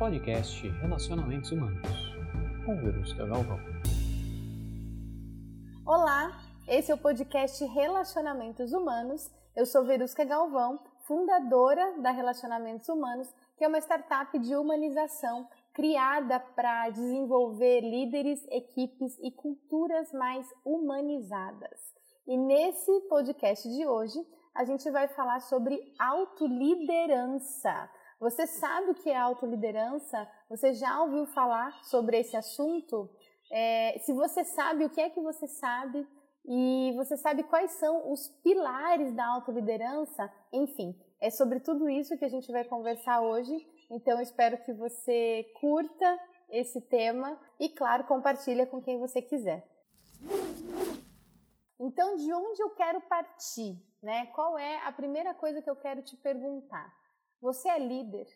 [0.00, 1.86] podcast Relacionamentos Humanos,
[2.64, 3.58] com Verusca Galvão.
[5.84, 9.30] Olá, esse é o podcast Relacionamentos Humanos.
[9.54, 13.28] Eu sou Verusca Galvão, fundadora da Relacionamentos Humanos,
[13.58, 21.78] que é uma startup de humanização criada para desenvolver líderes, equipes e culturas mais humanizadas.
[22.26, 24.18] E nesse podcast de hoje,
[24.54, 27.90] a gente vai falar sobre autoliderança.
[28.20, 30.30] Você sabe o que é autoliderança?
[30.50, 33.08] Você já ouviu falar sobre esse assunto?
[33.50, 36.06] É, se você sabe o que é que você sabe
[36.44, 42.24] e você sabe quais são os pilares da autoliderança, enfim, é sobre tudo isso que
[42.26, 43.56] a gente vai conversar hoje.
[43.90, 49.66] Então, espero que você curta esse tema e, claro, compartilha com quem você quiser.
[51.78, 53.82] Então, de onde eu quero partir?
[54.02, 54.26] Né?
[54.34, 56.99] Qual é a primeira coisa que eu quero te perguntar?
[57.40, 58.28] Você é líder?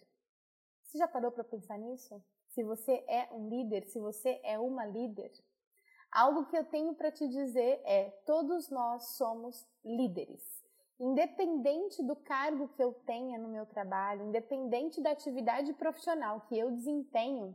[0.82, 2.24] Você já parou para pensar nisso?
[2.48, 5.30] Se você é um líder, se você é uma líder?
[6.10, 10.42] Algo que eu tenho para te dizer é: todos nós somos líderes.
[10.98, 16.70] Independente do cargo que eu tenha no meu trabalho, independente da atividade profissional que eu
[16.70, 17.54] desempenho,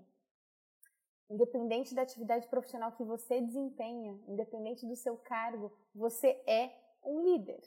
[1.30, 7.64] independente da atividade profissional que você desempenha, independente do seu cargo, você é um líder.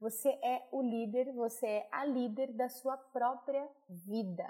[0.00, 4.48] Você é o líder, você é a líder da sua própria vida.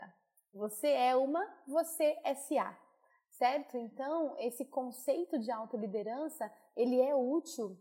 [0.54, 2.76] Você é uma você SA,
[3.30, 3.76] certo?
[3.76, 7.76] Então, esse conceito de autoliderança, ele é útil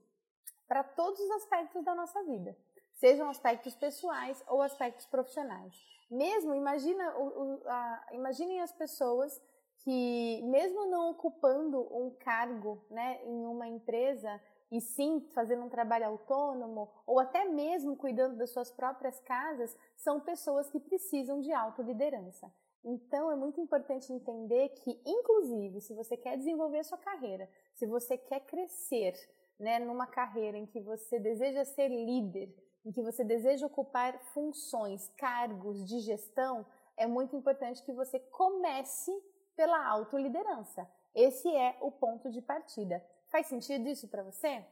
[0.68, 2.58] para todos os aspectos da nossa vida,
[2.96, 5.74] sejam aspectos pessoais ou aspectos profissionais.
[6.10, 9.40] Mesmo, imagina, o, o, a, imaginem as pessoas
[9.80, 16.08] que, mesmo não ocupando um cargo né, em uma empresa, e sim fazendo um trabalho
[16.08, 22.52] autônomo ou até mesmo cuidando das suas próprias casas, são pessoas que precisam de autoliderança.
[22.84, 27.86] Então é muito importante entender que, inclusive, se você quer desenvolver a sua carreira, se
[27.86, 29.14] você quer crescer
[29.60, 35.10] né, numa carreira em que você deseja ser líder, em que você deseja ocupar funções,
[35.18, 36.66] cargos de gestão,
[36.96, 39.12] é muito importante que você comece
[39.56, 40.90] pela autoliderança.
[41.14, 43.04] Esse é o ponto de partida.
[43.30, 44.66] Faz sentido isso para você?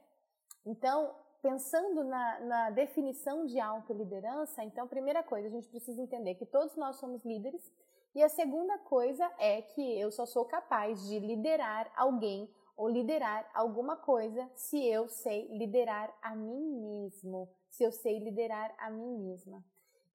[0.65, 6.45] Então, pensando na, na, definição de autoliderança, então, primeira coisa, a gente precisa entender que
[6.45, 7.71] todos nós somos líderes.
[8.15, 13.49] E a segunda coisa é que eu só sou capaz de liderar alguém ou liderar
[13.53, 19.17] alguma coisa se eu sei liderar a mim mesmo, se eu sei liderar a mim
[19.19, 19.63] mesma.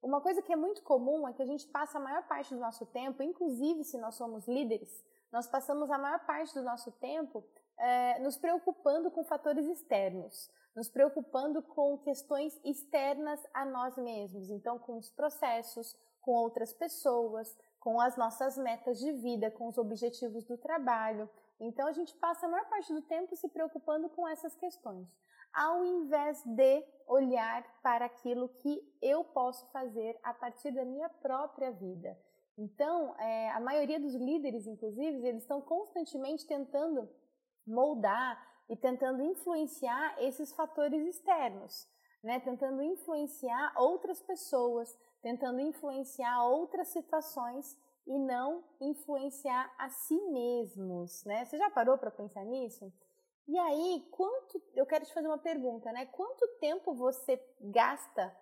[0.01, 2.59] Uma coisa que é muito comum é que a gente passa a maior parte do
[2.59, 7.43] nosso tempo, inclusive se nós somos líderes, nós passamos a maior parte do nosso tempo
[7.79, 14.79] é, nos preocupando com fatores externos, nos preocupando com questões externas a nós mesmos, então
[14.79, 20.45] com os processos, com outras pessoas, com as nossas metas de vida, com os objetivos
[20.45, 21.29] do trabalho.
[21.59, 25.07] Então a gente passa a maior parte do tempo se preocupando com essas questões,
[25.53, 31.71] ao invés de olhar para aquilo que eu posso fazer a partir da minha própria
[31.71, 32.17] vida.
[32.57, 37.09] Então, é, a maioria dos líderes, inclusive, eles estão constantemente tentando
[37.65, 41.87] moldar e tentando influenciar esses fatores externos,
[42.23, 42.39] né?
[42.39, 51.45] Tentando influenciar outras pessoas, tentando influenciar outras situações e não influenciar a si mesmos, né?
[51.45, 52.91] Você já parou para pensar nisso?
[53.47, 56.05] E aí, quanto eu quero te fazer uma pergunta, né?
[56.07, 58.35] Quanto tempo você gasta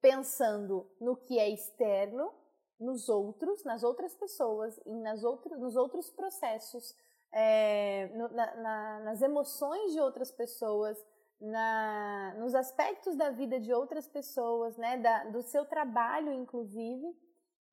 [0.00, 2.32] pensando no que é externo,
[2.78, 6.94] nos outros, nas outras pessoas e nas outras, nos outros processos
[7.38, 10.96] é, no, na, na, nas emoções de outras pessoas,
[11.38, 17.14] na, nos aspectos da vida de outras pessoas, né, da, do seu trabalho, inclusive,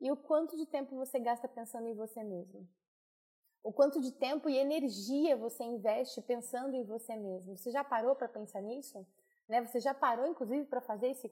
[0.02, 2.68] e o quanto de tempo você gasta pensando em você mesmo.
[3.64, 7.56] O quanto de tempo e energia você investe pensando em você mesmo.
[7.56, 9.08] Você já parou para pensar nisso?
[9.48, 9.66] Né?
[9.66, 11.32] Você já parou, inclusive, para fazer esse,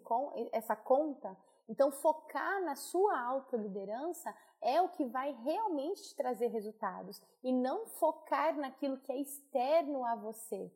[0.53, 1.35] essa conta?
[1.69, 7.87] Então, focar na sua autoliderança é o que vai realmente te trazer resultados e não
[7.87, 10.71] focar naquilo que é externo a você.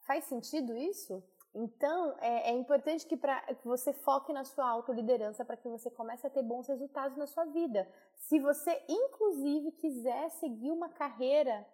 [0.00, 1.22] Faz sentido isso?
[1.54, 5.90] Então, é, é importante que, pra, que você foque na sua autoliderança para que você
[5.90, 7.86] comece a ter bons resultados na sua vida.
[8.16, 11.66] Se você, inclusive, quiser seguir uma carreira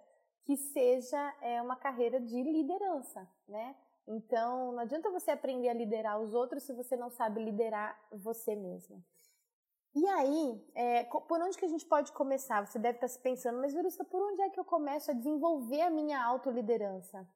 [0.45, 3.77] que seja é, uma carreira de liderança, né?
[4.11, 8.57] Então, não adianta você aprender a liderar os outros se você não sabe liderar você
[8.57, 9.05] mesma.
[9.95, 12.65] E aí, é, por onde que a gente pode começar?
[12.67, 15.83] Você deve estar se pensando, mas Verusca, por onde é que eu começo a desenvolver
[15.83, 17.29] a minha autoliderança?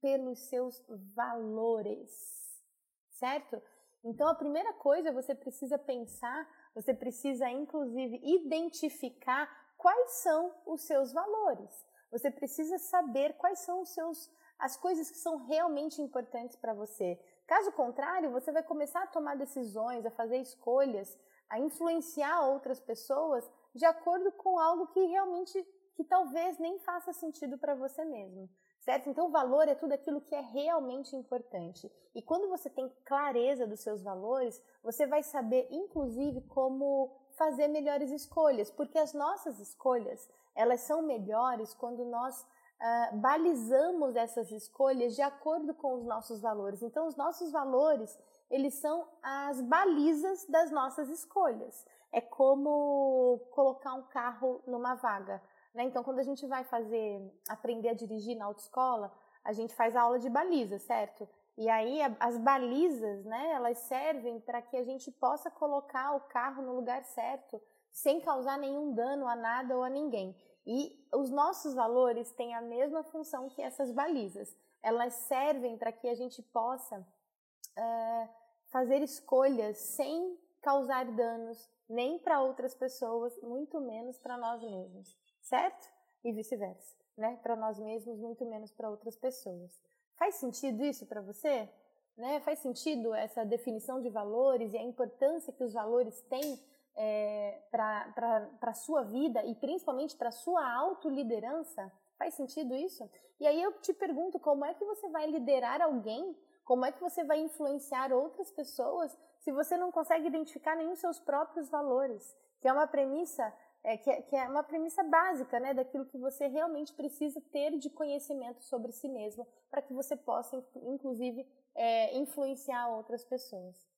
[0.00, 0.82] Pelos seus
[1.14, 2.62] valores,
[3.10, 3.60] certo?
[4.02, 11.12] Então, a primeira coisa, você precisa pensar Você precisa, inclusive, identificar quais são os seus
[11.12, 11.84] valores.
[12.12, 17.18] Você precisa saber quais são os seus as coisas que são realmente importantes para você.
[17.46, 21.18] Caso contrário, você vai começar a tomar decisões, a fazer escolhas,
[21.48, 27.58] a influenciar outras pessoas de acordo com algo que realmente que talvez nem faça sentido
[27.58, 28.48] para você mesmo.
[28.80, 29.10] Certo?
[29.10, 31.90] Então, o valor é tudo aquilo que é realmente importante.
[32.14, 38.10] E quando você tem clareza dos seus valores, você vai saber, inclusive, como fazer melhores
[38.12, 42.44] escolhas, porque as nossas escolhas elas são melhores quando nós
[42.80, 46.82] uh, balizamos essas escolhas de acordo com os nossos valores.
[46.82, 48.18] Então, os nossos valores
[48.50, 51.86] eles são as balizas das nossas escolhas.
[52.10, 55.42] É como colocar um carro numa vaga.
[55.74, 55.84] Né?
[55.84, 59.12] Então, quando a gente vai fazer aprender a dirigir na autoescola,
[59.44, 61.28] a gente faz a aula de baliza, certo?
[61.56, 66.62] E aí as balizas, né, elas servem para que a gente possa colocar o carro
[66.62, 67.60] no lugar certo,
[67.90, 70.36] sem causar nenhum dano a nada ou a ninguém.
[70.70, 74.54] E os nossos valores têm a mesma função que essas balizas.
[74.82, 78.28] Elas servem para que a gente possa uh,
[78.66, 85.88] fazer escolhas sem causar danos nem para outras pessoas, muito menos para nós mesmos, certo?
[86.22, 87.38] E vice-versa, né?
[87.42, 89.80] Para nós mesmos, muito menos para outras pessoas.
[90.16, 91.66] Faz sentido isso para você?
[92.14, 92.40] Né?
[92.40, 96.60] Faz sentido essa definição de valores e a importância que os valores têm
[96.98, 101.90] é, para a sua vida e principalmente para a sua autoliderança?
[102.18, 103.08] Faz sentido isso?
[103.40, 106.36] E aí eu te pergunto, como é que você vai liderar alguém?
[106.64, 110.98] Como é que você vai influenciar outras pessoas se você não consegue identificar nenhum dos
[110.98, 112.36] seus próprios valores?
[112.60, 113.54] Que é uma premissa
[113.84, 117.78] é, que, é, que, é, uma premissa básica, né, daquilo que você realmente precisa ter
[117.78, 123.88] de conhecimento sobre si mesmo, para que você possa, inclusive, é, influenciar outras pessoas.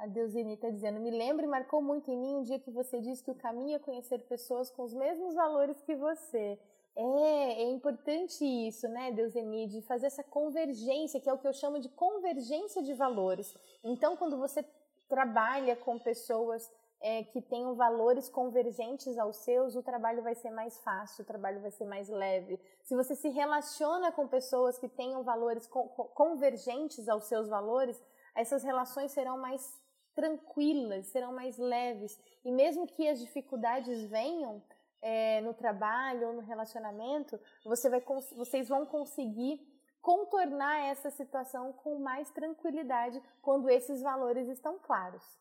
[0.00, 2.98] A Deusine está dizendo, me lembro e marcou muito em mim um dia que você
[3.02, 6.58] disse que o caminho é conhecer pessoas com os mesmos valores que você.
[6.96, 11.52] É, é importante isso, né, Deuseni, de fazer essa convergência, que é o que eu
[11.52, 13.54] chamo de convergência de valores.
[13.84, 14.64] Então, quando você
[15.06, 16.72] trabalha com pessoas
[17.02, 21.60] é, que tenham valores convergentes aos seus, o trabalho vai ser mais fácil, o trabalho
[21.60, 22.58] vai ser mais leve.
[22.84, 28.02] Se você se relaciona com pessoas que tenham valores co convergentes aos seus valores,
[28.34, 29.79] essas relações serão mais
[30.20, 32.18] tranquilas, serão mais leves.
[32.44, 34.62] E mesmo que as dificuldades venham
[35.00, 38.02] é, no trabalho ou no relacionamento, você vai,
[38.36, 39.60] vocês vão conseguir
[40.02, 45.40] contornar essa situação com mais tranquilidade quando esses valores estão claros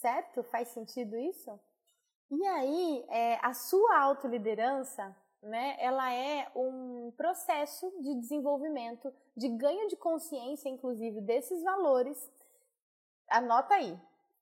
[0.00, 0.42] certo?
[0.44, 1.58] Faz sentido isso?
[2.30, 9.88] E aí, é, a sua autoliderança, né, ela é um processo de desenvolvimento, de ganho
[9.88, 12.30] de consciência, inclusive, desses valores.
[13.30, 13.98] Anota aí.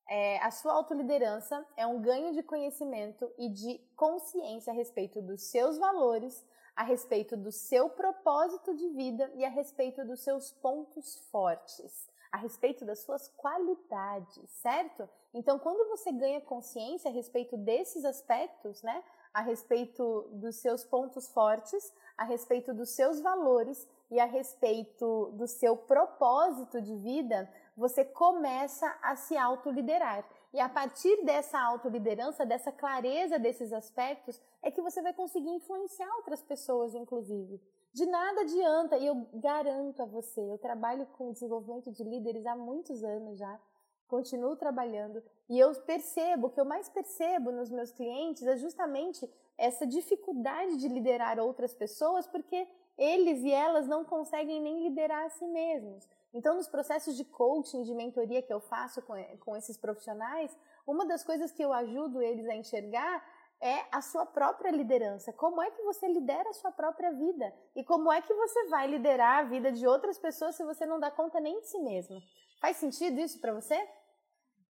[0.09, 5.43] É, a sua autoliderança é um ganho de conhecimento e de consciência a respeito dos
[5.43, 6.43] seus valores,
[6.75, 12.37] a respeito do seu propósito de vida e a respeito dos seus pontos fortes a
[12.37, 15.09] respeito das suas qualidades, certo?
[15.33, 19.03] Então, quando você ganha consciência a respeito desses aspectos, né,
[19.33, 25.47] a respeito dos seus pontos fortes, a respeito dos seus valores e a respeito do
[25.47, 30.29] seu propósito de vida, você começa a se autoliderar.
[30.53, 36.13] E a partir dessa autoliderança, dessa clareza desses aspectos, é que você vai conseguir influenciar
[36.17, 37.61] outras pessoas, inclusive.
[37.93, 42.57] De nada adianta, e eu garanto a você, eu trabalho com desenvolvimento de líderes há
[42.57, 43.61] muitos anos já,
[44.09, 49.29] continuo trabalhando, e eu percebo, o que eu mais percebo nos meus clientes é justamente
[49.57, 52.67] essa dificuldade de liderar outras pessoas, porque
[52.97, 56.09] eles e elas não conseguem nem liderar a si mesmos.
[56.39, 61.05] Então, nos processos de coaching, de mentoria que eu faço com, com esses profissionais, uma
[61.05, 63.25] das coisas que eu ajudo eles a enxergar
[63.61, 65.33] é a sua própria liderança.
[65.33, 67.53] Como é que você lidera a sua própria vida?
[67.75, 71.01] E como é que você vai liderar a vida de outras pessoas se você não
[71.01, 72.23] dá conta nem de si mesmo?
[72.61, 73.77] Faz sentido isso para você?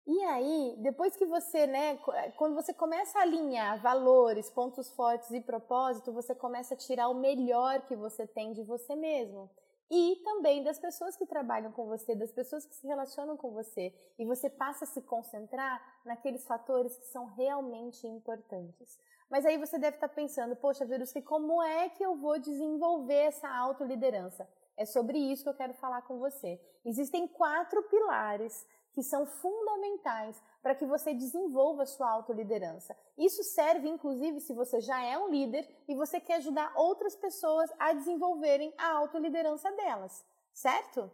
[0.07, 1.97] E aí, depois que você, né,
[2.37, 7.15] quando você começa a alinhar valores, pontos fortes e propósito, você começa a tirar o
[7.15, 9.51] melhor que você tem de você mesmo
[9.91, 13.95] e também das pessoas que trabalham com você, das pessoas que se relacionam com você.
[14.19, 18.99] E você passa a se concentrar naqueles fatores que são realmente importantes.
[19.31, 23.49] Mas aí você deve estar pensando, poxa, Verusca, como é que eu vou desenvolver essa
[23.49, 24.49] autoliderança?
[24.77, 26.61] É sobre isso que eu quero falar com você.
[26.85, 32.97] Existem quatro pilares que são fundamentais para que você desenvolva sua autoliderança.
[33.19, 37.71] Isso serve, inclusive, se você já é um líder e você quer ajudar outras pessoas
[37.79, 41.11] a desenvolverem a autoliderança delas, certo?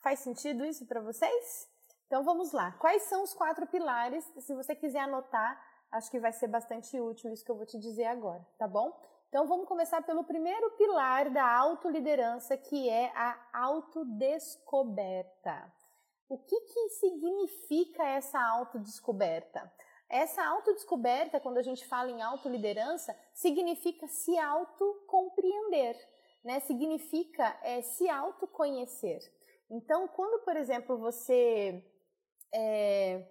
[0.00, 1.68] Faz sentido isso para vocês?
[2.06, 2.72] Então vamos lá.
[2.72, 4.24] Quais são os quatro pilares?
[4.40, 7.78] Se você quiser anotar, acho que vai ser bastante útil isso que eu vou te
[7.78, 9.00] dizer agora, tá bom?
[9.28, 15.72] Então vamos começar pelo primeiro pilar da autoliderança, que é a autodescoberta.
[16.30, 19.68] O que, que significa essa autodescoberta?
[20.08, 25.96] Essa autodescoberta, quando a gente fala em autoliderança, significa se autocompreender,
[26.44, 26.60] né?
[26.60, 29.20] Significa é, se autoconhecer.
[29.68, 31.84] Então, quando, por exemplo, você
[32.54, 33.26] é,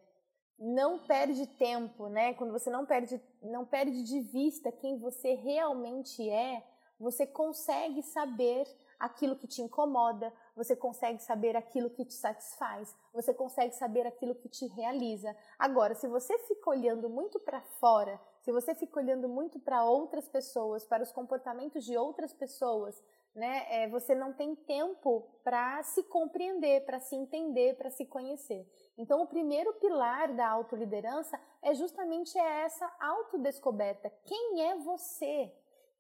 [0.60, 2.34] não perde tempo, né?
[2.34, 6.68] Quando você não perde, não perde de vista quem você realmente é,
[7.00, 8.68] você consegue saber
[9.00, 14.36] aquilo que te incomoda, você consegue saber aquilo que te satisfaz, você consegue saber aquilo
[14.36, 15.36] que te realiza.
[15.58, 20.28] Agora, se você fica olhando muito para fora, se você fica olhando muito para outras
[20.28, 23.02] pessoas, para os comportamentos de outras pessoas,
[23.36, 28.68] né, é, você não tem tempo para se compreender, para se entender, para se conhecer.
[28.98, 34.12] Então, o primeiro pilar da autoliderança é justamente essa autodescoberta.
[34.26, 35.54] Quem é você?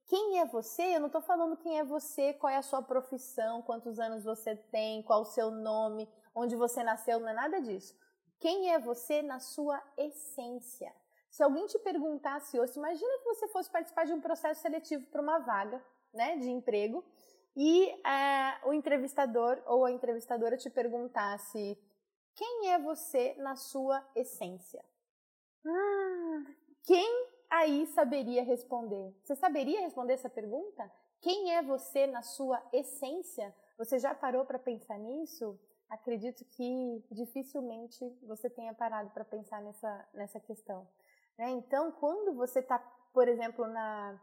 [0.10, 0.96] Quem é você?
[0.96, 4.56] Eu não estou falando quem é você, qual é a sua profissão, quantos anos você
[4.56, 7.96] tem, qual o seu nome, onde você nasceu, não é nada disso.
[8.39, 10.92] Quem é você na sua essência?
[11.30, 15.22] Se alguém te perguntasse hoje, imagina que você fosse participar de um processo seletivo para
[15.22, 15.80] uma vaga
[16.12, 17.06] né, de emprego
[17.56, 21.78] e é, o entrevistador ou a entrevistadora te perguntasse
[22.34, 24.84] quem é você na sua essência?
[25.63, 26.46] Ah,
[26.84, 29.13] quem aí saberia responder?
[29.24, 30.91] Você saberia responder essa pergunta?
[31.22, 33.53] Quem é você na sua essência?
[33.77, 35.60] Você já parou para pensar nisso?
[35.89, 40.88] Acredito que dificilmente você tenha parado para pensar nessa, nessa questão.
[41.38, 41.50] Né?
[41.51, 42.77] Então, quando você está,
[43.13, 44.22] por exemplo, na,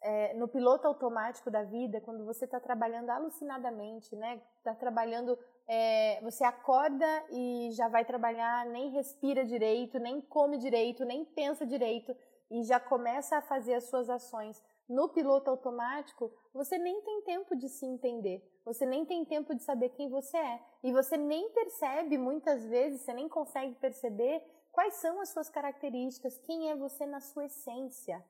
[0.00, 4.40] é, no piloto automático da vida, quando você está trabalhando alucinadamente, né?
[4.58, 5.38] Está trabalhando,
[5.68, 11.66] é, você acorda e já vai trabalhar, nem respira direito, nem come direito, nem pensa
[11.66, 12.16] direito
[12.52, 17.56] e já começa a fazer as suas ações no piloto automático, você nem tem tempo
[17.56, 21.50] de se entender, você nem tem tempo de saber quem você é e você nem
[21.50, 27.06] percebe muitas vezes, você nem consegue perceber quais são as suas características, quem é você
[27.06, 28.24] na sua essência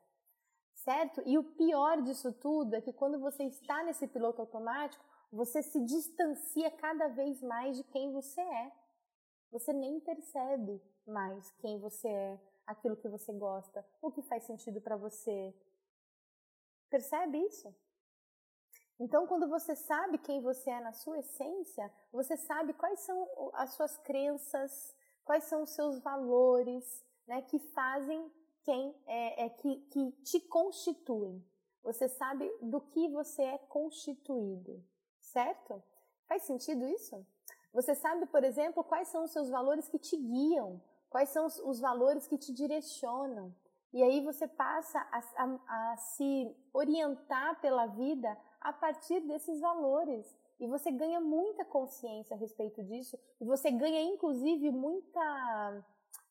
[0.82, 1.22] certo?
[1.24, 5.80] E o pior disso tudo é que quando você está nesse piloto automático, você se
[5.84, 8.72] distancia cada vez mais de quem você é.
[9.50, 12.40] Você nem percebe mais quem você é,
[12.72, 15.54] aquilo que você gosta, o que faz sentido para você.
[16.90, 17.74] Percebe isso?
[18.98, 23.74] Então, quando você sabe quem você é na sua essência, você sabe quais são as
[23.74, 28.30] suas crenças, quais são os seus valores, né, que fazem
[28.62, 31.44] quem é, é que, que te constituem.
[31.82, 34.84] Você sabe do que você é constituído,
[35.20, 35.82] certo?
[36.28, 37.26] Faz sentido isso?
[37.72, 40.80] Você sabe, por exemplo, quais são os seus valores que te guiam,
[41.12, 43.54] quais são os, os valores que te direcionam.
[43.92, 50.26] E aí você passa a, a, a se orientar pela vida a partir desses valores.
[50.58, 53.18] E você ganha muita consciência a respeito disso.
[53.38, 55.84] E você ganha, inclusive, muita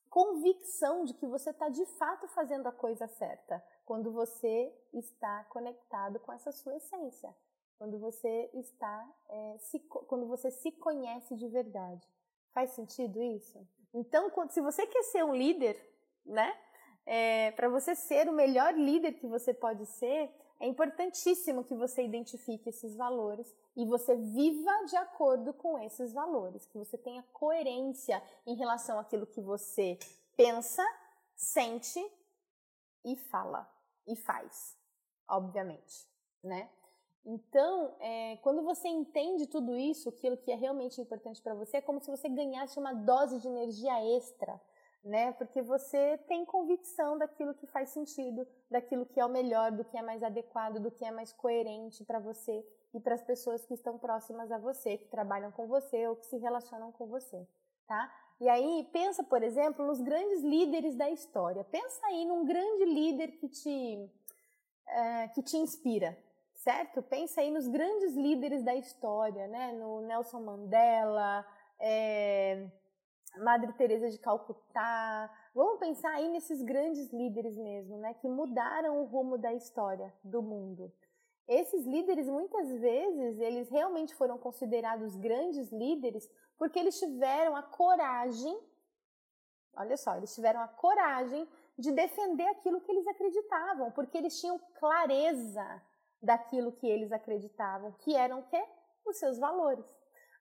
[0.10, 6.20] convicção de que você está de fato fazendo a coisa certa, quando você está conectado
[6.20, 7.34] com essa sua essência,
[7.78, 12.06] quando você está, é, se, quando você se conhece de verdade.
[12.52, 13.66] Faz sentido isso?
[13.94, 15.78] Então, se você quer ser um líder,
[16.26, 16.58] né?
[17.06, 20.30] É, para você ser o melhor líder que você pode ser,
[20.60, 26.68] é importantíssimo que você identifique esses valores e você viva de acordo com esses valores,
[26.68, 29.98] que você tenha coerência em relação àquilo que você
[30.38, 30.86] pensa,
[31.36, 32.00] sente
[33.04, 33.68] e fala
[34.08, 34.78] e faz,
[35.28, 36.08] obviamente,
[36.44, 36.70] né?
[37.26, 41.82] Então, é, quando você entende tudo isso, aquilo que é realmente importante para você, é
[41.82, 44.60] como se você ganhasse uma dose de energia extra
[45.04, 45.32] né?
[45.34, 49.98] Porque você tem convicção daquilo que faz sentido, daquilo que é o melhor, do que
[49.98, 52.64] é mais adequado, do que é mais coerente para você
[52.94, 56.26] e para as pessoas que estão próximas a você, que trabalham com você ou que
[56.26, 57.48] se relacionam com você,
[57.88, 58.14] tá?
[58.40, 61.64] E aí pensa, por exemplo, nos grandes líderes da história.
[61.64, 64.10] Pensa aí num grande líder que te
[64.88, 66.18] é, que te inspira,
[66.64, 67.02] certo?
[67.02, 69.74] Pensa aí nos grandes líderes da história, né?
[69.74, 71.46] No Nelson Mandela,
[71.80, 72.68] é,
[73.38, 75.30] Madre Teresa de Calcutá.
[75.56, 80.42] Vamos pensar aí nesses grandes líderes mesmo, né, que mudaram o rumo da história do
[80.42, 80.92] mundo.
[81.48, 88.58] Esses líderes muitas vezes eles realmente foram considerados grandes líderes porque eles tiveram a coragem,
[89.76, 91.46] olha só, eles tiveram a coragem
[91.78, 95.82] de defender aquilo que eles acreditavam, porque eles tinham clareza
[96.22, 98.64] daquilo que eles acreditavam, que eram o quê?
[99.06, 99.86] Os seus valores.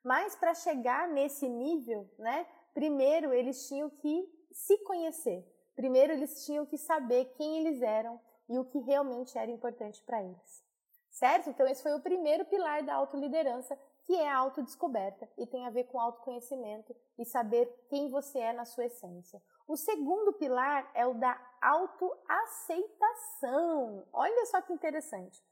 [0.04, 5.44] Mas para chegar nesse nível, né, Primeiro eles tinham que se conhecer.
[5.74, 10.22] Primeiro eles tinham que saber quem eles eram e o que realmente era importante para
[10.22, 10.64] eles.
[11.10, 11.50] Certo?
[11.50, 15.70] Então esse foi o primeiro pilar da autoliderança, que é a autodescoberta e tem a
[15.70, 19.42] ver com autoconhecimento e saber quem você é na sua essência.
[19.66, 24.06] O segundo pilar é o da autoaceitação.
[24.12, 25.42] Olha só que interessante.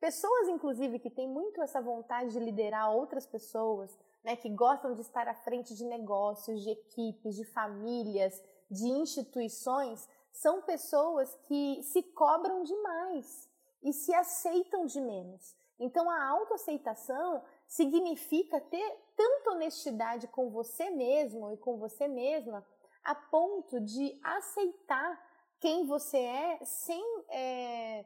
[0.00, 5.00] Pessoas, inclusive, que têm muito essa vontade de liderar outras pessoas, né, que gostam de
[5.00, 8.40] estar à frente de negócios, de equipes, de famílias,
[8.70, 13.48] de instituições, são pessoas que se cobram demais
[13.82, 15.56] e se aceitam de menos.
[15.80, 22.64] Então, a autoaceitação significa ter tanta honestidade com você mesmo e com você mesma
[23.02, 25.18] a ponto de aceitar
[25.60, 28.04] quem você é sem, é,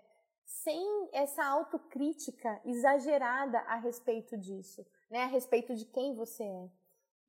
[0.52, 5.22] sem essa autocrítica exagerada a respeito disso, né?
[5.22, 6.68] a respeito de quem você é.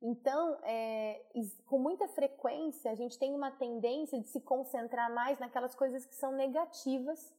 [0.02, 1.22] Então, é,
[1.64, 6.14] com muita frequência, a gente tem uma tendência de se concentrar mais naquelas coisas que
[6.14, 7.34] são negativas,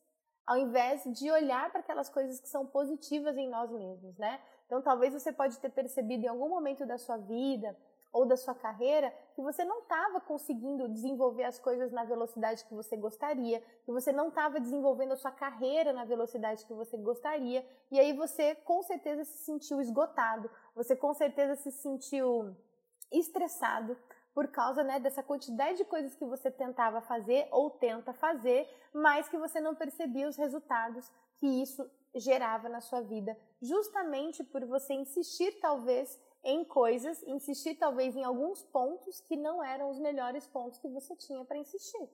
[0.48, 4.42] ao invés de olhar para aquelas coisas que são positivas em nós mesmos, né?
[4.66, 7.78] Então, talvez você pode ter percebido em algum momento da sua vida
[8.16, 12.74] ou da sua carreira que você não estava conseguindo desenvolver as coisas na velocidade que
[12.74, 17.68] você gostaria, que você não estava desenvolvendo a sua carreira na velocidade que você gostaria,
[17.92, 22.56] e aí você com certeza se sentiu esgotado, você com certeza se sentiu
[23.12, 23.98] estressado
[24.34, 29.28] por causa né, dessa quantidade de coisas que você tentava fazer ou tenta fazer, mas
[29.28, 34.94] que você não percebia os resultados que isso gerava na sua vida, justamente por você
[34.94, 40.78] insistir talvez em coisas, insistir talvez em alguns pontos que não eram os melhores pontos
[40.80, 42.10] que você tinha para insistir.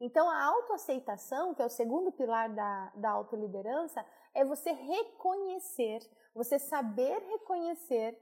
[0.00, 6.00] Então, a autoaceitação, que é o segundo pilar da, da autoliderança, é você reconhecer,
[6.34, 8.16] você saber reconhecer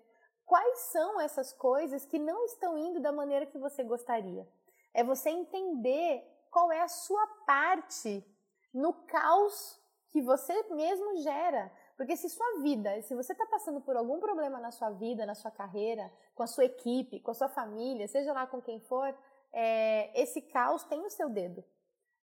[0.46, 4.48] quais são essas coisas que não estão indo da maneira que você gostaria.
[4.94, 8.24] É você entender qual é a sua parte
[8.72, 9.78] no caos
[10.09, 11.72] que você mesmo gera.
[11.96, 15.35] Porque se sua vida, se você está passando por algum problema na sua vida, na
[15.35, 19.16] sua carreira, com a sua equipe, com a sua família, seja lá com quem for,
[19.52, 21.64] é, esse caos tem o seu dedo,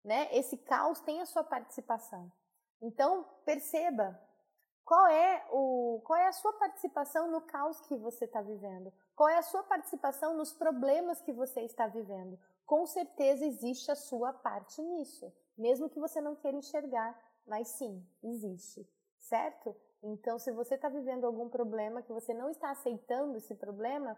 [0.04, 0.28] né?
[0.32, 2.32] Esse caos tem a sua participação.
[2.82, 4.20] Então perceba
[4.84, 9.30] qual é o, qual é a sua participação no caos que você está vivendo, qual
[9.30, 12.40] é a sua participação nos problemas que você está vivendo.
[12.66, 17.16] Com certeza existe a sua parte nisso, mesmo que você não queira enxergar
[17.50, 18.88] mas sim, existe,
[19.20, 19.76] certo?
[20.02, 24.18] Então, se você está vivendo algum problema que você não está aceitando esse problema,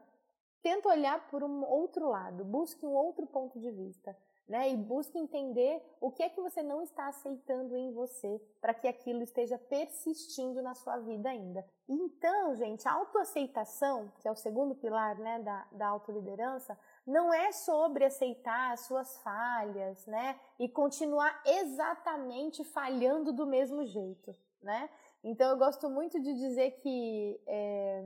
[0.62, 4.16] tenta olhar por um outro lado, busque um outro ponto de vista,
[4.48, 4.70] né?
[4.70, 8.88] E busque entender o que é que você não está aceitando em você para que
[8.88, 11.66] aquilo esteja persistindo na sua vida ainda.
[11.88, 17.52] Então, gente, a autoaceitação, que é o segundo pilar, né, da, da autoliderança, não é
[17.52, 20.40] sobre aceitar as suas falhas, né?
[20.60, 24.90] E continuar exatamente falhando do mesmo jeito, né?
[25.24, 28.06] Então eu gosto muito de dizer que é,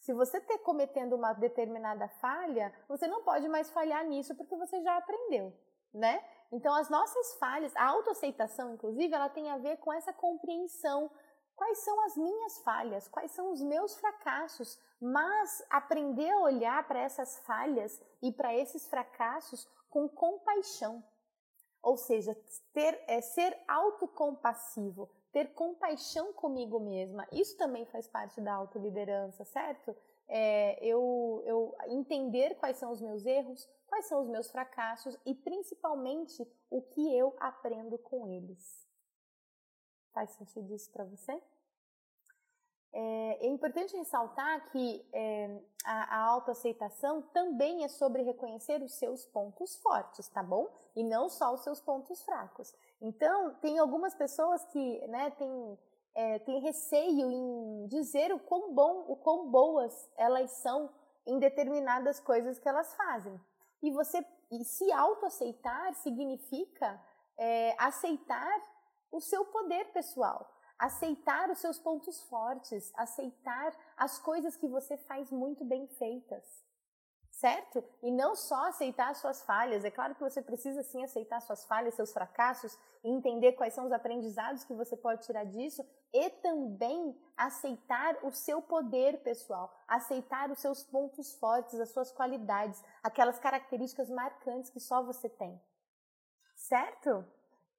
[0.00, 4.80] se você está cometendo uma determinada falha, você não pode mais falhar nisso porque você
[4.82, 5.52] já aprendeu,
[5.92, 6.22] né?
[6.50, 11.10] Então as nossas falhas, a autoaceitação, inclusive, ela tem a ver com essa compreensão
[11.54, 17.00] quais são as minhas falhas, quais são os meus fracassos, mas aprender a olhar para
[17.00, 21.02] essas falhas e para esses fracassos com compaixão.
[21.82, 22.36] Ou seja,
[22.72, 27.26] ter, é, ser autocompassivo, ter compaixão comigo mesma.
[27.32, 29.96] Isso também faz parte da autoliderança, certo?
[30.28, 35.34] É, eu, eu entender quais são os meus erros, quais são os meus fracassos e
[35.34, 38.86] principalmente o que eu aprendo com eles.
[40.12, 41.42] Faz sentido isso para você?
[42.94, 49.24] É, é, importante ressaltar que é, a, a autoaceitação também é sobre reconhecer os seus
[49.24, 50.68] pontos fortes, tá bom?
[50.94, 52.74] E não só os seus pontos fracos.
[53.02, 55.78] Então, tem algumas pessoas que né, têm
[56.14, 60.90] é, tem receio em dizer o quão bom, o quão boas elas são
[61.26, 63.40] em determinadas coisas que elas fazem.
[63.82, 67.02] E você e se autoaceitar significa
[67.38, 68.60] é, aceitar
[69.10, 75.30] o seu poder pessoal, aceitar os seus pontos fortes, aceitar as coisas que você faz
[75.30, 76.44] muito bem feitas.
[77.42, 77.82] Certo?
[78.00, 79.84] E não só aceitar suas falhas.
[79.84, 83.84] É claro que você precisa sim aceitar suas falhas, seus fracassos e entender quais são
[83.84, 90.52] os aprendizados que você pode tirar disso e também aceitar o seu poder pessoal, aceitar
[90.52, 95.60] os seus pontos fortes, as suas qualidades, aquelas características marcantes que só você tem.
[96.54, 97.26] Certo?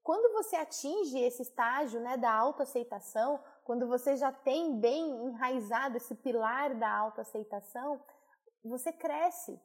[0.04, 6.16] Quando você atinge esse estágio né, da autoaceitação, quando você já tem bem enraizado esse
[6.16, 8.02] pilar da autoaceitação,
[8.68, 9.60] você cresce.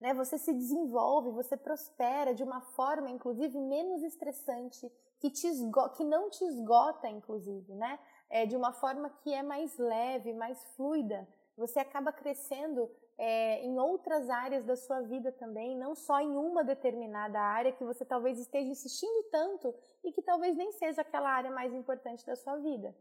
[0.00, 0.14] né?
[0.14, 5.48] Você se desenvolve, você prospera de uma forma, inclusive, menos estressante, que, te
[5.96, 7.98] que não te esgota, inclusive, né?
[8.30, 11.28] É, de uma forma que é mais leve, mais fluida.
[11.56, 16.64] Você acaba crescendo é, em outras áreas da sua vida também, não só em uma
[16.64, 21.50] determinada área que você talvez esteja insistindo tanto e que talvez nem seja aquela área
[21.50, 22.96] mais importante da sua vida.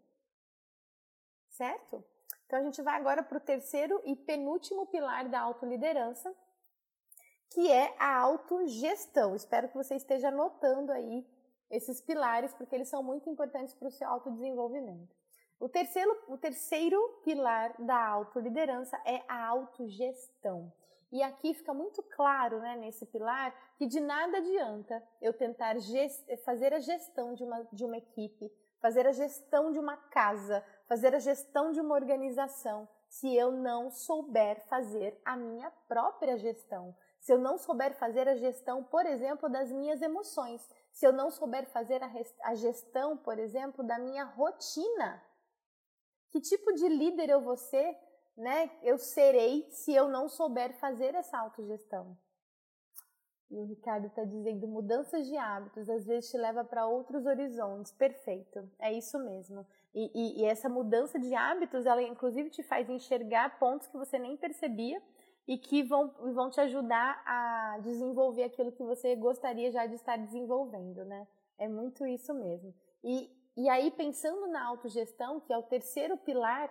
[1.48, 2.04] Certo?
[2.50, 6.34] Então a gente vai agora para o terceiro e penúltimo pilar da autoliderança,
[7.52, 9.36] que é a autogestão.
[9.36, 11.24] Espero que você esteja anotando aí
[11.70, 15.16] esses pilares, porque eles são muito importantes para o seu autodesenvolvimento.
[15.60, 20.74] O terceiro, o terceiro pilar da autoliderança é a autogestão.
[21.12, 25.76] E aqui fica muito claro, né, nesse pilar, que de nada adianta eu tentar
[26.44, 31.16] fazer a gestão de uma, de uma equipe, fazer a gestão de uma casa, fazer
[31.16, 37.34] a gestão de uma organização, se eu não souber fazer a minha própria gestão se
[37.34, 41.70] eu não souber fazer a gestão, por exemplo, das minhas emoções, se eu não souber
[41.70, 42.02] fazer
[42.42, 45.22] a gestão, por exemplo, da minha rotina,
[46.32, 47.98] que tipo de líder eu vou ser,
[48.38, 48.72] né?
[48.82, 52.18] Eu serei se eu não souber fazer essa autogestão.
[53.50, 57.92] E o Ricardo está dizendo: mudanças de hábitos às vezes te leva para outros horizontes.
[57.92, 59.66] Perfeito, é isso mesmo.
[59.94, 64.20] E, e, e, essa mudança de hábitos, ela inclusive te faz enxergar pontos que você
[64.20, 65.02] nem percebia
[65.48, 70.18] e que vão, vão te ajudar a desenvolver aquilo que você gostaria já de estar
[70.18, 71.28] desenvolvendo, né?
[71.58, 72.74] É muito isso mesmo.
[73.04, 76.70] E, e aí, pensando na autogestão, que é o terceiro pilar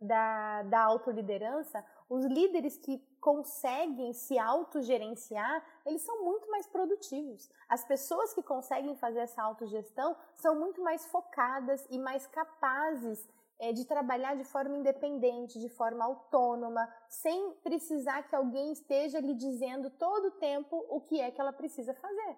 [0.00, 7.48] da, da autoliderança, os líderes que conseguem se autogerenciar, eles são muito mais produtivos.
[7.68, 13.24] As pessoas que conseguem fazer essa autogestão são muito mais focadas e mais capazes
[13.60, 19.34] é, de trabalhar de forma independente, de forma autônoma, sem precisar que alguém esteja lhe
[19.34, 22.36] dizendo todo o tempo o que é que ela precisa fazer.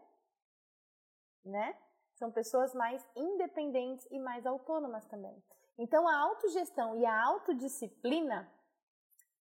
[1.46, 1.78] Né?
[2.16, 5.42] São pessoas mais independentes e mais autônomas também.
[5.78, 8.52] Então, a autogestão e a autodisciplina,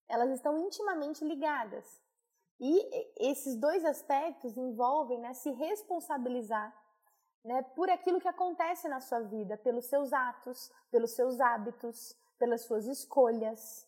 [0.08, 2.02] elas estão intimamente ligadas.
[2.60, 6.74] E esses dois aspectos envolvem né, se responsabilizar
[7.44, 12.62] né, por aquilo que acontece na sua vida, pelos seus atos, pelos seus hábitos, pelas
[12.62, 13.86] suas escolhas.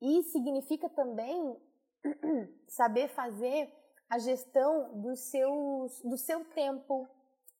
[0.00, 1.56] E significa também
[2.68, 3.72] saber fazer
[4.10, 7.08] a gestão dos seus, do seu tempo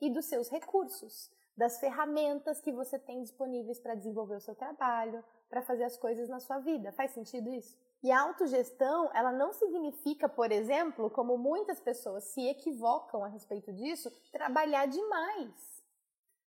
[0.00, 5.24] e dos seus recursos, das ferramentas que você tem disponíveis para desenvolver o seu trabalho,
[5.52, 6.90] para fazer as coisas na sua vida.
[6.92, 7.78] Faz sentido isso?
[8.02, 13.70] E a autogestão, ela não significa, por exemplo, como muitas pessoas se equivocam a respeito
[13.70, 15.84] disso, trabalhar demais.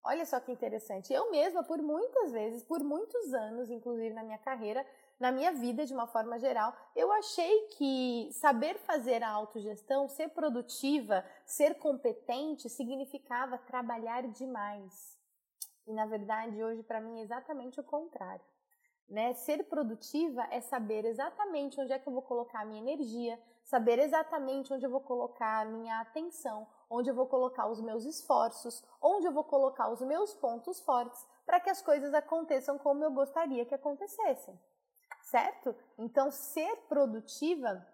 [0.04, 1.14] Olha só que interessante.
[1.14, 4.84] Eu mesma, por muitas vezes, por muitos anos, inclusive na minha carreira,
[5.20, 10.30] na minha vida de uma forma geral, eu achei que saber fazer a autogestão, ser
[10.30, 15.16] produtiva, ser competente, significava trabalhar demais.
[15.86, 18.55] E na verdade, hoje, para mim, é exatamente o contrário.
[19.08, 19.34] Né?
[19.34, 24.00] Ser produtiva é saber exatamente onde é que eu vou colocar a minha energia, saber
[24.00, 28.84] exatamente onde eu vou colocar a minha atenção, onde eu vou colocar os meus esforços,
[29.02, 33.12] onde eu vou colocar os meus pontos fortes para que as coisas aconteçam como eu
[33.12, 34.60] gostaria que acontecessem.
[35.24, 35.76] Certo?
[35.98, 37.86] Então, ser produtiva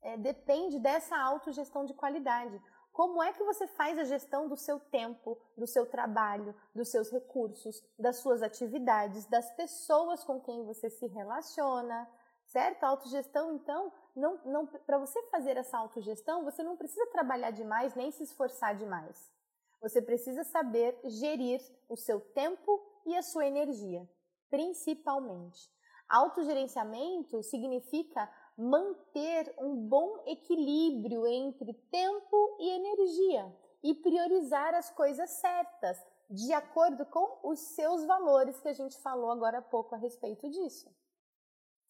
[0.00, 2.60] é, depende dessa autogestão de qualidade.
[2.92, 7.10] Como é que você faz a gestão do seu tempo, do seu trabalho, dos seus
[7.10, 12.06] recursos, das suas atividades, das pessoas com quem você se relaciona,
[12.46, 12.84] certo?
[12.84, 17.94] A autogestão, então, não, não, para você fazer essa autogestão, você não precisa trabalhar demais
[17.94, 19.32] nem se esforçar demais.
[19.80, 24.06] Você precisa saber gerir o seu tempo e a sua energia,
[24.50, 25.72] principalmente.
[26.08, 28.30] Autogerenciamento significa
[28.62, 35.98] manter um bom equilíbrio entre tempo e energia e priorizar as coisas certas,
[36.30, 40.48] de acordo com os seus valores que a gente falou agora há pouco a respeito
[40.48, 40.88] disso.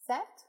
[0.01, 0.47] Certo?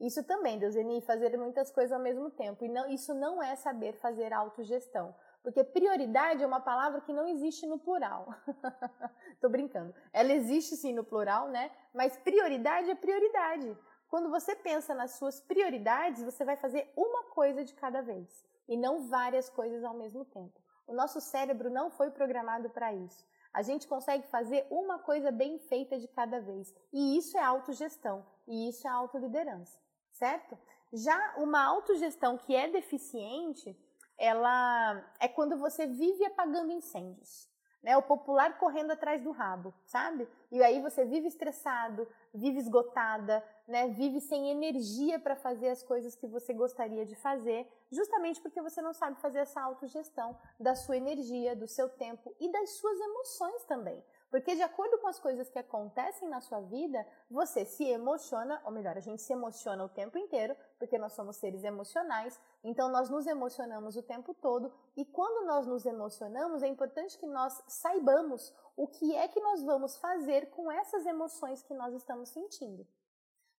[0.00, 2.64] Isso também, Deuseni, fazer muitas coisas ao mesmo tempo.
[2.64, 5.14] E não, isso não é saber fazer autogestão.
[5.42, 8.28] Porque prioridade é uma palavra que não existe no plural.
[9.40, 9.94] Tô brincando.
[10.12, 11.70] Ela existe sim no plural, né?
[11.92, 13.76] Mas prioridade é prioridade.
[14.08, 18.76] Quando você pensa nas suas prioridades, você vai fazer uma coisa de cada vez e
[18.76, 20.58] não várias coisas ao mesmo tempo.
[20.86, 23.26] O nosso cérebro não foi programado para isso.
[23.52, 26.74] A gente consegue fazer uma coisa bem feita de cada vez.
[26.90, 29.78] E isso é autogestão, e isso é autoliderança,
[30.10, 30.56] certo?
[30.92, 33.78] Já uma autogestão que é deficiente,
[34.16, 37.48] ela é quando você vive apagando incêndios.
[37.82, 37.96] Né?
[37.96, 40.28] O popular correndo atrás do rabo, sabe?
[40.50, 43.88] E aí você vive estressado, vive esgotada, né?
[43.88, 48.82] Vive sem energia para fazer as coisas que você gostaria de fazer, justamente porque você
[48.82, 53.64] não sabe fazer essa autogestão da sua energia, do seu tempo e das suas emoções
[53.64, 54.02] também.
[54.30, 58.70] Porque de acordo com as coisas que acontecem na sua vida, você se emociona, ou
[58.70, 63.08] melhor, a gente se emociona o tempo inteiro, porque nós somos seres emocionais, então nós
[63.08, 68.54] nos emocionamos o tempo todo, e quando nós nos emocionamos, é importante que nós saibamos
[68.76, 72.86] o que é que nós vamos fazer com essas emoções que nós estamos sentindo.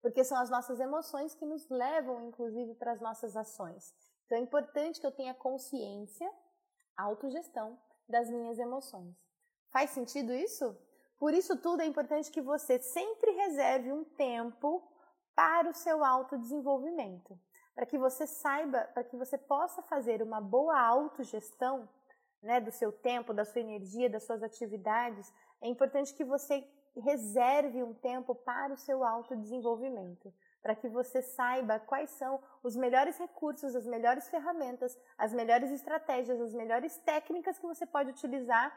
[0.02, 3.94] Porque são as nossas emoções que nos levam, inclusive, para as nossas ações.
[4.26, 6.32] Então é importante que eu tenha consciência,
[6.96, 7.78] autogestão
[8.08, 9.29] das minhas emoções.
[9.72, 10.76] Faz sentido isso?
[11.20, 14.82] Por isso tudo é importante que você sempre reserve um tempo
[15.36, 17.38] para o seu autodesenvolvimento,
[17.76, 21.88] para que você saiba, para que você possa fazer uma boa autogestão,
[22.42, 25.32] né, do seu tempo, da sua energia, das suas atividades.
[25.62, 31.80] É importante que você reserve um tempo para o seu autodesenvolvimento, para que você saiba
[31.80, 37.68] quais são os melhores recursos, as melhores ferramentas, as melhores estratégias, as melhores técnicas que
[37.68, 38.74] você pode utilizar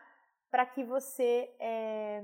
[0.53, 2.23] para que você é,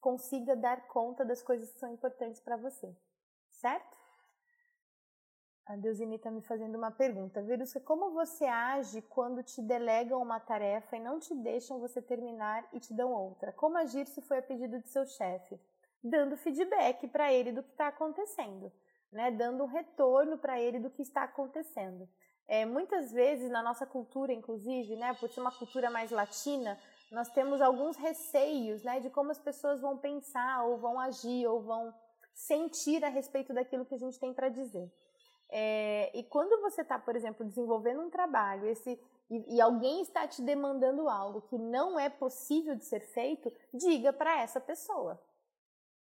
[0.00, 2.92] consiga dar conta das coisas que são importantes para você,
[3.52, 3.96] certo?
[5.64, 7.40] A Deusine está me fazendo uma pergunta.
[7.40, 12.66] Verusca, como você age quando te delegam uma tarefa e não te deixam você terminar
[12.72, 13.52] e te dão outra?
[13.52, 15.60] Como agir se foi a pedido de seu chefe?
[16.02, 18.72] Dando feedback para ele do que está acontecendo,
[19.12, 19.30] né?
[19.30, 22.08] dando um retorno para ele do que está acontecendo.
[22.48, 27.28] É, muitas vezes, na nossa cultura, inclusive, né, por ser uma cultura mais latina, nós
[27.30, 31.94] temos alguns receios né, de como as pessoas vão pensar, ou vão agir, ou vão
[32.34, 34.90] sentir a respeito daquilo que a gente tem para dizer.
[35.50, 40.26] É, e quando você está, por exemplo, desenvolvendo um trabalho esse, e, e, alguém está
[40.26, 45.20] te demandando algo que não é possível de ser feito, diga para essa pessoa.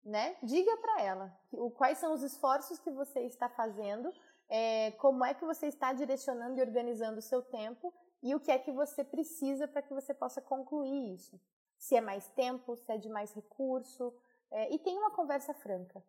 [0.03, 0.35] Né?
[0.43, 4.13] Diga para ela o, quais são os esforços que você está fazendo,
[4.49, 8.49] é, como é que você está direcionando e organizando o seu tempo e o que
[8.49, 11.39] é que você precisa para que você possa concluir isso.
[11.77, 14.13] Se é mais tempo, se é de mais recurso,
[14.49, 16.01] é, e tem uma conversa franca,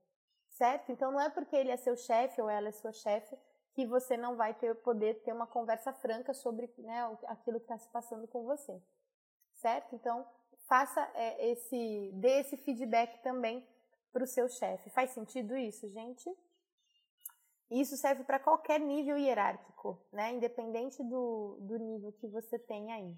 [0.48, 0.92] certo?
[0.92, 3.36] Então não é porque ele é seu chefe ou ela é sua chefe
[3.72, 7.76] que você não vai ter, poder ter uma conversa franca sobre né, aquilo que está
[7.76, 8.80] se passando com você,
[9.54, 9.96] certo?
[9.96, 10.24] Então
[10.68, 13.66] faça é, esse, dê esse feedback também
[14.12, 14.88] para o seu chefe.
[14.90, 16.30] Faz sentido isso, gente?
[17.70, 20.32] Isso serve para qualquer nível hierárquico, né?
[20.32, 23.16] independente do, do nível que você tem aí.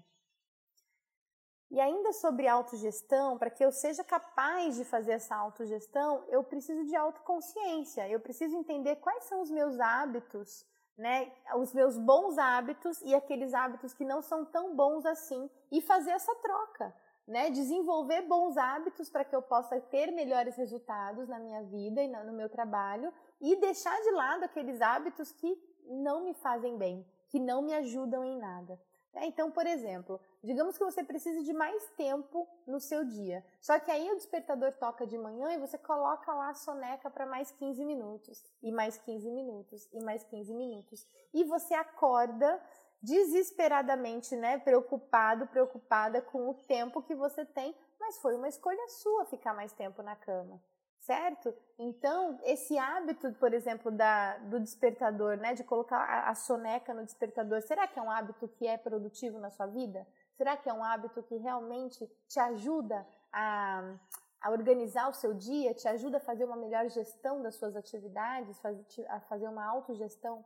[1.69, 6.85] E ainda sobre autogestão, para que eu seja capaz de fazer essa autogestão, eu preciso
[6.85, 8.07] de autoconsciência.
[8.07, 10.65] Eu preciso entender quais são os meus hábitos,
[10.97, 11.29] né?
[11.57, 16.11] Os meus bons hábitos e aqueles hábitos que não são tão bons assim e fazer
[16.11, 16.95] essa troca,
[17.27, 17.49] né?
[17.49, 22.31] Desenvolver bons hábitos para que eu possa ter melhores resultados na minha vida e no
[22.31, 27.61] meu trabalho e deixar de lado aqueles hábitos que não me fazem bem, que não
[27.61, 28.79] me ajudam em nada.
[29.13, 33.43] É, então, por exemplo, digamos que você precise de mais tempo no seu dia.
[33.59, 37.25] Só que aí o despertador toca de manhã e você coloca lá a soneca para
[37.25, 41.07] mais 15 minutos, e mais 15 minutos, e mais 15 minutos.
[41.33, 42.61] E você acorda
[43.01, 49.25] desesperadamente, né, preocupado, preocupada com o tempo que você tem, mas foi uma escolha sua
[49.25, 50.61] ficar mais tempo na cama
[51.07, 51.55] certo?
[51.79, 57.05] Então, esse hábito, por exemplo, da, do despertador, né, de colocar a, a soneca no
[57.05, 60.05] despertador, será que é um hábito que é produtivo na sua vida?
[60.35, 63.95] Será que é um hábito que realmente te ajuda a,
[64.41, 68.59] a organizar o seu dia, te ajuda a fazer uma melhor gestão das suas atividades,
[68.59, 70.43] faz, a fazer uma autogestão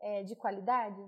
[0.00, 1.02] é, de qualidade?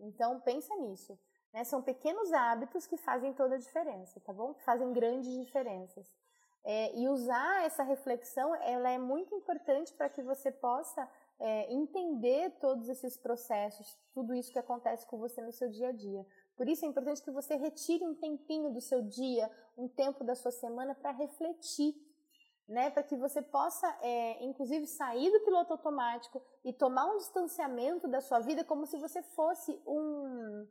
[0.00, 1.16] Então, pensa nisso.
[1.52, 1.62] Né?
[1.62, 4.54] São pequenos hábitos que fazem toda a diferença, tá bom?
[4.54, 6.19] Que fazem grandes diferenças.
[6.62, 12.50] É, e usar essa reflexão, ela é muito importante para que você possa é, entender
[12.60, 16.26] todos esses processos, tudo isso que acontece com você no seu dia a dia.
[16.56, 20.34] Por isso é importante que você retire um tempinho do seu dia, um tempo da
[20.34, 21.94] sua semana para refletir,
[22.68, 22.90] né?
[22.90, 28.20] Para que você possa, é, inclusive, sair do piloto automático e tomar um distanciamento da
[28.20, 30.68] sua vida como se você fosse um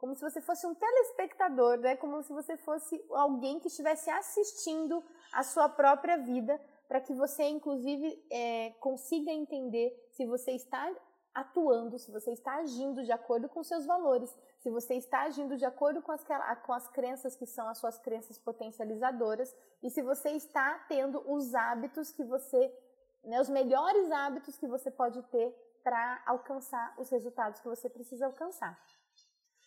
[0.00, 1.94] como se você fosse um telespectador, né?
[1.94, 6.58] Como se você fosse alguém que estivesse assistindo a sua própria vida,
[6.88, 10.90] para que você, inclusive, é, consiga entender se você está
[11.34, 15.66] atuando, se você está agindo de acordo com seus valores, se você está agindo de
[15.66, 16.24] acordo com as,
[16.64, 21.54] com as crenças que são as suas crenças potencializadoras e se você está tendo os
[21.54, 22.74] hábitos que você,
[23.22, 28.26] né, os melhores hábitos que você pode ter para alcançar os resultados que você precisa
[28.26, 28.78] alcançar.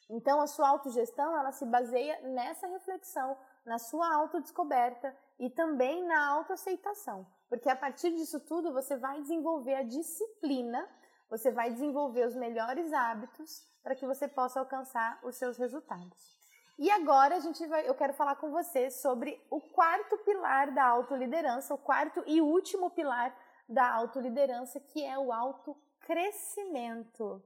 [0.10, 6.28] Então, a sua autogestão, ela se baseia nessa reflexão, na sua autodescoberta e também na
[6.30, 7.26] autoaceitação.
[7.50, 10.88] Porque a partir disso tudo, você vai desenvolver a disciplina,
[11.30, 16.44] você vai desenvolver os melhores hábitos para que você possa alcançar os seus resultados.
[16.78, 20.86] E agora a gente vai, eu quero falar com você sobre o quarto pilar da
[20.86, 23.36] autoliderança, o quarto e último pilar
[23.70, 27.44] da autoliderança, que é o autocrescimento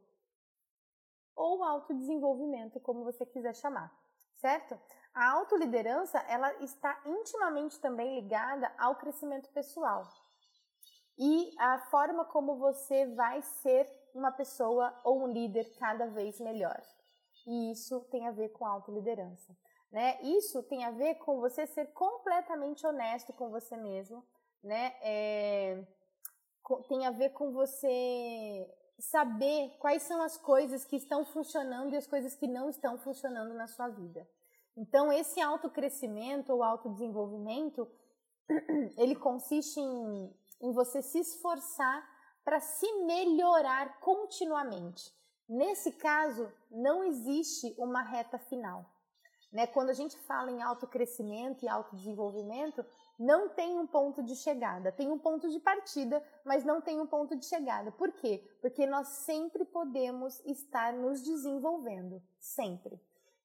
[1.38, 3.96] ou autodesenvolvimento, como você quiser chamar,
[4.34, 4.78] certo?
[5.14, 10.04] A autoliderança, ela está intimamente também ligada ao crescimento pessoal
[11.18, 16.82] e a forma como você vai ser uma pessoa ou um líder cada vez melhor.
[17.48, 19.56] E isso tem a ver com autoliderança.
[19.92, 20.20] Né?
[20.22, 24.24] Isso tem a ver com você ser completamente honesto com você mesmo,
[24.62, 24.94] né?
[25.02, 25.82] É,
[26.90, 28.70] tem a ver com você
[29.00, 33.54] saber quais são as coisas que estão funcionando e as coisas que não estão funcionando
[33.54, 34.28] na sua vida.
[34.76, 37.90] Então, esse autocrescimento ou autodesenvolvimento,
[38.98, 42.08] ele consiste em, em você se esforçar
[42.44, 45.12] para se melhorar continuamente.
[45.50, 48.86] Nesse caso, não existe uma reta final.
[49.52, 49.66] Né?
[49.66, 52.86] Quando a gente fala em autocrescimento e autodesenvolvimento,
[53.18, 54.92] não tem um ponto de chegada.
[54.92, 57.92] Tem um ponto de partida, mas não tem um ponto de chegada.
[57.92, 58.44] Por quê?
[58.62, 62.22] Porque nós sempre podemos estar nos desenvolvendo.
[62.40, 63.02] Sempre.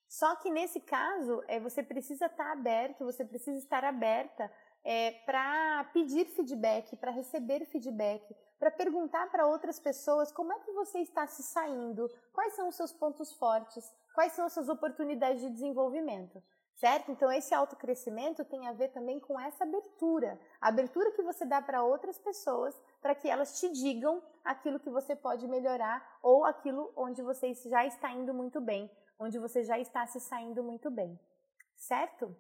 [0.07, 4.53] Só que nesse caso, é, você precisa estar aberto, você precisa estar aberta
[4.85, 8.23] é, para pedir feedback, para receber feedback,
[8.59, 12.75] para perguntar para outras pessoas como é que você está se saindo, quais são os
[12.75, 16.43] seus pontos fortes, quais são as suas oportunidades de desenvolvimento.
[16.83, 17.13] Certo?
[17.13, 20.37] Então, esse autocrescimento tem a ver também com essa abertura.
[20.61, 24.91] A abertura que você dá para outras pessoas para que elas te digam aquilo que
[24.91, 29.79] você pode melhorar ou aquilo onde você já está indo muito bem, onde você já
[29.79, 31.17] está se saindo muito bem.
[31.77, 32.35] Certo?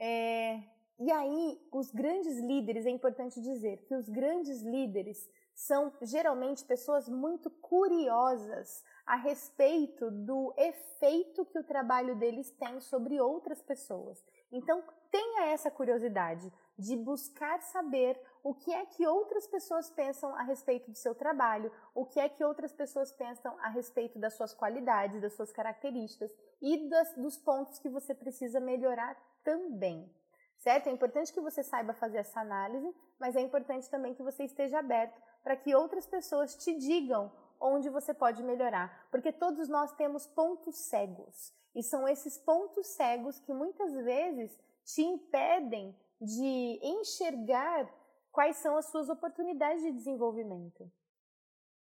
[0.00, 0.58] É,
[0.98, 7.06] e aí, os grandes líderes, é importante dizer que os grandes líderes são geralmente pessoas
[7.06, 14.22] muito curiosas a respeito do efeito que o trabalho deles tem sobre outras pessoas.
[14.50, 20.42] Então, tenha essa curiosidade de buscar saber o que é que outras pessoas pensam a
[20.42, 24.52] respeito do seu trabalho, o que é que outras pessoas pensam a respeito das suas
[24.52, 30.12] qualidades, das suas características e das, dos pontos que você precisa melhorar também.
[30.58, 30.88] Certo?
[30.88, 34.80] É importante que você saiba fazer essa análise, mas é importante também que você esteja
[34.80, 40.26] aberto para que outras pessoas te digam onde você pode melhorar, porque todos nós temos
[40.26, 47.86] pontos cegos e são esses pontos cegos que muitas vezes te impedem de enxergar
[48.32, 50.90] quais são as suas oportunidades de desenvolvimento.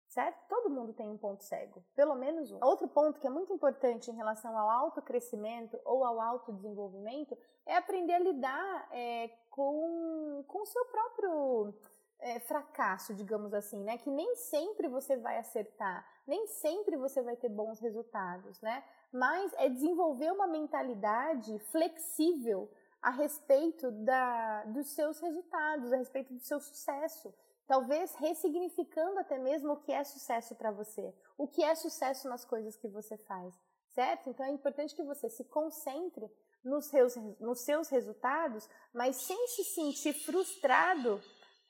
[0.08, 0.46] Certo?
[0.46, 2.62] Todo mundo tem um ponto cego, pelo menos um.
[2.62, 8.12] Outro ponto que é muito importante em relação ao autocrescimento ou ao autodesenvolvimento é aprender
[8.12, 11.74] a lidar é, com, com o seu próprio
[12.22, 13.98] é, fracasso, digamos assim, né?
[13.98, 18.82] Que nem sempre você vai acertar, nem sempre você vai ter bons resultados, né?
[19.12, 22.70] Mas é desenvolver uma mentalidade flexível
[23.02, 27.34] a respeito da, dos seus resultados, a respeito do seu sucesso.
[27.66, 32.44] Talvez ressignificando até mesmo o que é sucesso para você, o que é sucesso nas
[32.44, 33.58] coisas que você faz,
[33.88, 34.30] certo?
[34.30, 36.30] Então é importante que você se concentre
[36.62, 41.20] nos seus, nos seus resultados, mas sem se sentir frustrado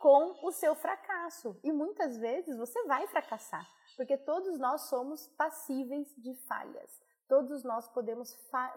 [0.03, 1.57] com o seu fracasso.
[1.63, 3.65] E muitas vezes você vai fracassar,
[3.97, 7.01] porque todos nós somos passíveis de falhas.
[7.29, 8.35] Todos nós podemos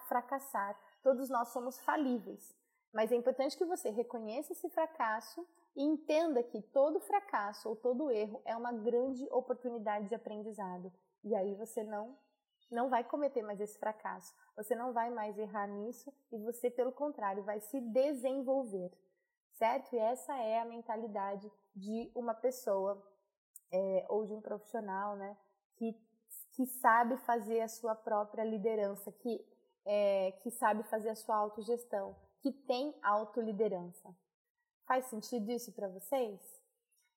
[0.08, 2.56] fracassar, todos nós somos falíveis.
[2.94, 8.12] Mas é importante que você reconheça esse fracasso e entenda que todo fracasso ou todo
[8.12, 10.94] erro é uma grande oportunidade de aprendizado.
[11.24, 12.16] E aí você não
[12.72, 14.34] não vai cometer mais esse fracasso.
[14.56, 18.92] Você não vai mais errar nisso e você, pelo contrário, vai se desenvolver
[19.56, 19.94] certo?
[19.94, 23.02] E essa é a mentalidade de uma pessoa
[23.72, 25.38] é, ou de um profissional, né,
[25.76, 25.94] que,
[26.52, 29.46] que sabe fazer a sua própria liderança, que,
[29.86, 34.16] é, que sabe fazer a sua autogestão, que tem autoliderança.
[34.86, 36.40] Faz sentido isso para vocês?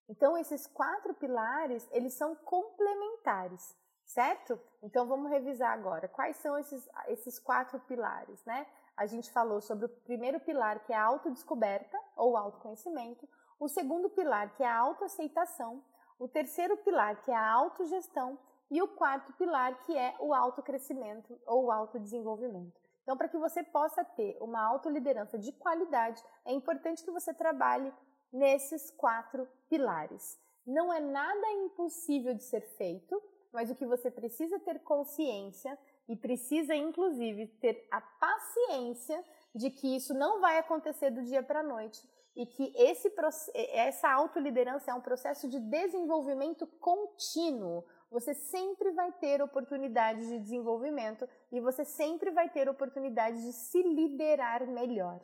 [0.09, 3.77] Então, esses quatro pilares, eles são complementares,
[4.07, 4.59] certo?
[4.83, 6.09] Então, vamos revisar agora.
[6.09, 8.67] Quais são esses, esses quatro pilares, né?
[8.99, 13.29] A gente falou sobre o primeiro pilar, que é a autodescoberta ou autoconhecimento,
[13.61, 15.85] o segundo pilar, que é a autoaceitação,
[16.19, 18.37] o terceiro pilar, que é a autogestão,
[18.69, 22.79] e o quarto pilar, que é o autocrescimento ou autodesenvolvimento.
[23.03, 27.95] Então, para que você possa ter uma autoliderança de qualidade, é importante que você trabalhe
[28.33, 30.39] nesses quatro pilares.
[30.67, 33.23] Não é nada impossível de ser feito,
[33.53, 35.79] mas o que você precisa ter consciência
[36.09, 39.23] e precisa, inclusive, ter a paciência
[39.55, 42.01] de que isso não vai acontecer do dia para a noite
[42.35, 43.13] e que esse,
[43.55, 47.85] essa autoliderança é um processo de desenvolvimento contínuo.
[48.11, 53.83] Você sempre vai ter oportunidades de desenvolvimento e você sempre vai ter oportunidade de se
[53.83, 55.21] liderar melhor.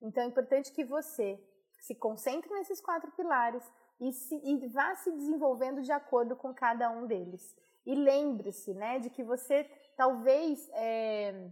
[0.00, 1.38] Então é importante que você
[1.78, 3.62] se concentre nesses quatro pilares
[4.00, 7.54] e, se, e vá se desenvolvendo de acordo com cada um deles.
[7.88, 9.64] E lembre-se, né, de que você
[9.96, 11.50] talvez é,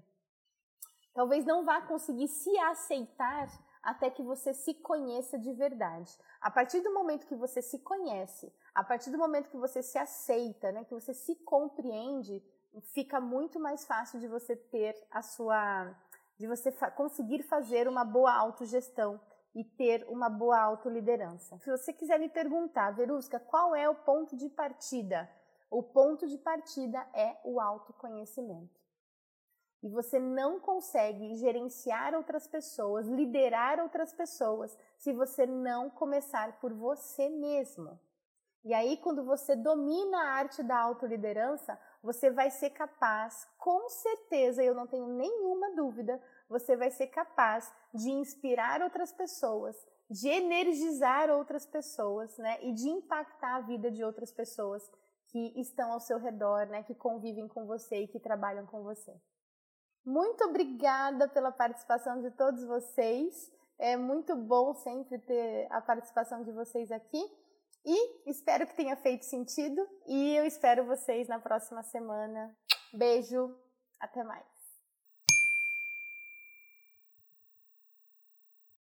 [1.14, 3.48] talvez não vá conseguir se aceitar
[3.82, 6.12] até que você se conheça de verdade.
[6.38, 9.96] A partir do momento que você se conhece, a partir do momento que você se
[9.96, 12.44] aceita, né, que você se compreende,
[12.92, 15.96] fica muito mais fácil de você ter a sua
[16.36, 19.18] de você fa conseguir fazer uma boa autogestão
[19.54, 21.58] e ter uma boa autoliderança.
[21.60, 25.26] Se você quiser me perguntar, Verusca, qual é o ponto de partida?
[25.70, 28.80] O ponto de partida é o autoconhecimento.
[29.82, 36.72] E você não consegue gerenciar outras pessoas, liderar outras pessoas, se você não começar por
[36.72, 37.98] você mesmo.
[38.64, 44.62] E aí, quando você domina a arte da autoliderança, você vai ser capaz, com certeza,
[44.62, 49.76] eu não tenho nenhuma dúvida, você vai ser capaz de inspirar outras pessoas,
[50.10, 52.58] de energizar outras pessoas, né?
[52.62, 54.90] E de impactar a vida de outras pessoas
[55.36, 56.82] que estão ao seu redor, né?
[56.82, 59.14] Que convivem com você e que trabalham com você.
[60.02, 63.52] Muito obrigada pela participação de todos vocês.
[63.78, 67.22] É muito bom sempre ter a participação de vocês aqui.
[67.84, 69.86] E espero que tenha feito sentido.
[70.06, 72.56] E eu espero vocês na próxima semana.
[72.94, 73.54] Beijo,
[74.00, 74.55] até mais.